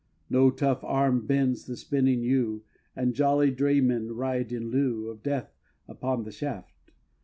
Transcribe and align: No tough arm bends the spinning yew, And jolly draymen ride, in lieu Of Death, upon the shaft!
No 0.31 0.49
tough 0.49 0.83
arm 0.83 1.27
bends 1.27 1.67
the 1.67 1.77
spinning 1.77 2.23
yew, 2.23 2.63
And 2.95 3.13
jolly 3.13 3.51
draymen 3.51 4.13
ride, 4.15 4.51
in 4.51 4.71
lieu 4.71 5.09
Of 5.09 5.21
Death, 5.21 5.53
upon 5.87 6.23
the 6.23 6.31
shaft! 6.31 6.89